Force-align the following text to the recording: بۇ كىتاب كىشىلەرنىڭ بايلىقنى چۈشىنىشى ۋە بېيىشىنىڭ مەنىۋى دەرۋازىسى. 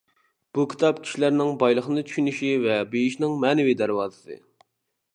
بۇ 0.57 0.63
كىتاب 0.71 1.01
كىشىلەرنىڭ 1.03 1.53
بايلىقنى 1.65 2.05
چۈشىنىشى 2.09 2.51
ۋە 2.65 2.81
بېيىشىنىڭ 2.95 3.39
مەنىۋى 3.47 3.81
دەرۋازىسى. 3.83 4.45